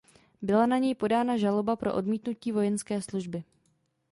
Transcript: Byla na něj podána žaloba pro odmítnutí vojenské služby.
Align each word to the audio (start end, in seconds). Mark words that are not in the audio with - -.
Byla 0.41 0.65
na 0.65 0.77
něj 0.77 0.95
podána 0.95 1.37
žaloba 1.37 1.75
pro 1.75 1.93
odmítnutí 1.93 2.51
vojenské 2.51 3.01
služby. 3.01 3.43